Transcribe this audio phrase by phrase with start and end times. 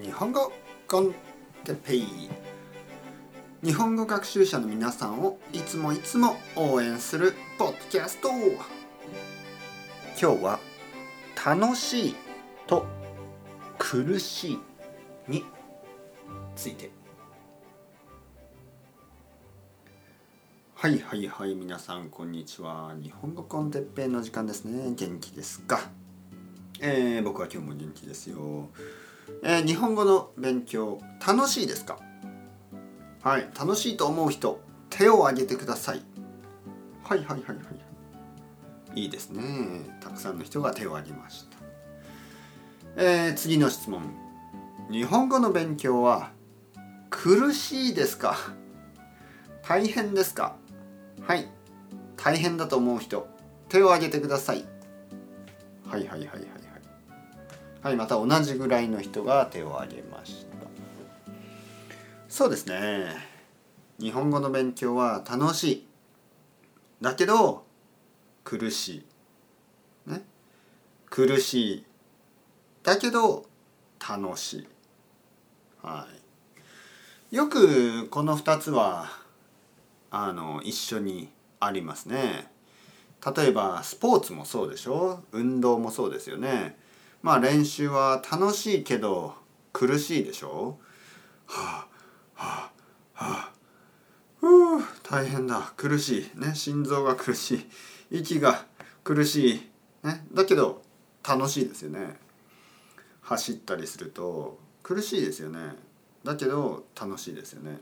[0.00, 0.52] 日本語
[0.86, 1.12] コン
[1.64, 2.06] テペイ
[3.64, 8.38] 日本語学習者の皆さんをいつもいつも応援するポッドキャスト今
[10.16, 10.60] 日は
[11.44, 12.14] 楽しい
[12.68, 12.86] と
[13.76, 14.58] 苦しい
[15.26, 15.44] に
[16.54, 16.90] ついて。
[20.74, 22.94] はいはいはい皆さんこんにちは。
[23.02, 24.94] 日本語コンテッペイの時間ですね。
[24.94, 25.80] 元気ですか？
[26.80, 28.68] えー、僕は今日も元気ですよ。
[29.42, 31.98] えー、日本語の勉強楽しいですか？
[33.22, 34.60] はい楽しいと思う人
[34.90, 36.02] 手を挙げてください。
[37.04, 37.52] はいはいはいは
[38.94, 39.00] い。
[39.02, 39.42] いいですね。
[40.00, 41.58] たくさんの人が手を挙げました。
[42.96, 44.02] えー、次の質問。
[44.90, 46.30] 日本語の勉強は
[47.10, 48.36] 苦しいですか？
[49.62, 50.56] 大変ですか？
[51.20, 51.48] はい
[52.16, 53.28] 大変だと思う人
[53.68, 54.64] 手を挙げてください。
[55.86, 56.38] はいはいはいはいはい。
[57.82, 60.48] はいまた同じぐらいの人が手を挙げました。
[62.28, 63.06] そうですね。
[63.98, 65.86] 日本語の勉強は楽しい。
[67.00, 67.64] だけど
[68.44, 69.04] 苦し
[70.06, 70.10] い。
[70.10, 70.24] ね。
[71.08, 71.84] 苦しい。
[72.82, 73.46] だけど
[74.06, 74.68] 楽しい。
[75.82, 76.06] は
[77.30, 77.36] い。
[77.36, 79.10] よくこの2つは
[80.10, 82.50] あの一緒にありますね。
[83.36, 85.22] 例えばスポーツもそうでしょ？
[85.32, 86.76] 運動もそうですよね。
[87.22, 89.34] まあ練習は楽しいけど
[89.72, 90.78] 苦しいでしょ？
[91.46, 91.86] は
[92.36, 92.70] あは
[93.14, 93.52] あはあ。
[94.40, 95.72] ふう大変だ。
[95.76, 96.38] 苦しい。
[96.38, 97.66] ね心臓が苦しい。
[98.18, 98.64] 息が
[99.04, 100.82] 苦しい、ね、だけど
[101.26, 102.16] 楽しいですよね。
[103.22, 105.74] 走ったりすると苦しいですよね。
[106.24, 107.78] だけど楽しいですよね。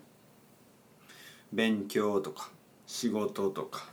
[1.53, 2.51] 勉強とか
[2.87, 3.87] 仕事とか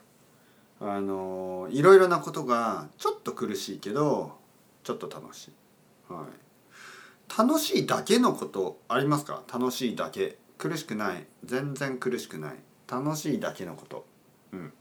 [0.80, 4.42] あのいろいろなことがちょっと苦しいけど
[4.84, 5.52] ちょっと楽しい、
[6.14, 9.44] はい、楽しいだけのことありますか？
[9.52, 10.38] 楽しいだけ。
[10.58, 11.26] 苦しくない。
[11.44, 12.56] 全然苦しくない。
[12.88, 14.06] 楽しいだけのこと。
[14.52, 14.74] うん。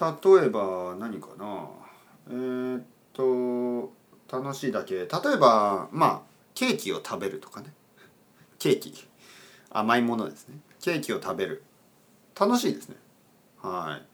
[0.00, 1.68] 例えば何かな？
[2.28, 3.92] えー、っと
[4.30, 4.94] 楽しいだけ。
[4.96, 5.06] 例え
[5.38, 6.20] ばまあ
[6.54, 7.72] ケーキを食べるとかね。
[8.58, 8.92] ケーキ。
[9.70, 10.58] 甘いものですね。
[10.80, 11.62] ケーキを食べる。
[12.38, 12.96] 楽しいですね。
[13.60, 14.06] はい。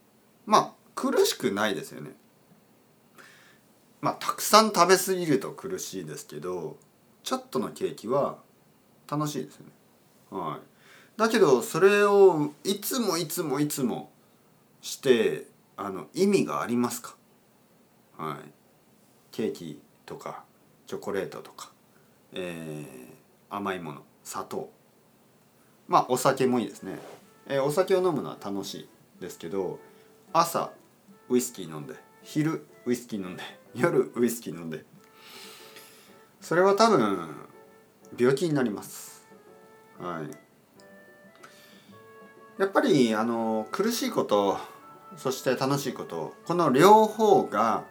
[0.45, 2.11] まあ苦しくないですよね。
[4.01, 6.77] まあたくさん食べ過ぎると苦しいですけど
[7.23, 8.37] ちょっとのケーキは
[9.09, 9.65] 楽しいですね。
[10.29, 14.11] はい、だけどそれをいつもいつもいつも
[14.81, 17.15] してあの意味がありますか、
[18.17, 18.49] はい、
[19.31, 20.43] ケーキとか
[20.87, 21.71] チョコレートとか、
[22.33, 24.69] えー、甘いもの砂糖。
[25.87, 26.99] まあお酒もいいですね、
[27.47, 28.89] えー、お酒を飲むのは楽しい
[29.21, 29.79] ですけど
[30.31, 30.71] 朝
[31.29, 33.43] ウイスキー飲んで昼ウイスキー飲んで
[33.75, 34.85] 夜ウイスキー飲んで。
[36.41, 37.29] それは多分
[38.17, 39.27] 病気になります。
[39.99, 40.49] はい。
[42.59, 44.57] やっぱりあの苦しいこと
[45.15, 47.85] そして楽しいことこの両方が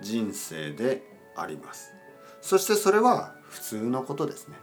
[0.00, 1.02] 人生で
[1.36, 1.92] あります。
[2.40, 4.56] そしてそれは普通のことですね。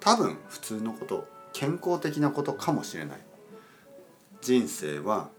[0.00, 3.18] 多分普通のこと健康的なことかもしれない。
[4.40, 5.30] 人生は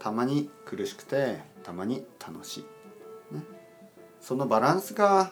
[0.00, 2.64] たまに苦しくてたまに楽しい。
[4.20, 5.30] そのバランスが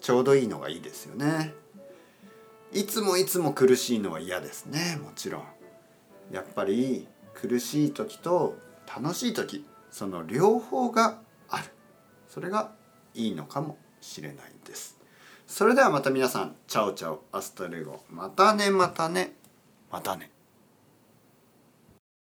[0.00, 1.54] ちょうどいいのがいいですよね。
[2.72, 4.98] いつもいつも苦しいのは嫌ですね。
[5.02, 5.42] もちろん。
[6.32, 8.56] やっぱり苦しい時と
[8.86, 11.64] 楽しい時その両方がある。
[12.28, 12.72] それが
[13.14, 14.98] いいのかもしれないです。
[15.46, 16.56] それではまた皆さん。
[16.66, 17.24] Ciao ciao。
[17.32, 18.02] Hasta luego。
[18.10, 19.32] またねまたね。
[19.90, 20.35] またね。